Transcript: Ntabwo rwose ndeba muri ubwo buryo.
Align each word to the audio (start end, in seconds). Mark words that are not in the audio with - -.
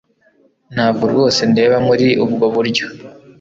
Ntabwo 0.73 1.03
rwose 1.11 1.41
ndeba 1.51 1.77
muri 1.87 2.07
ubwo 2.23 2.45
buryo. 2.55 2.85